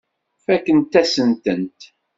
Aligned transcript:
Fakkent-asen-tent. 0.45 1.81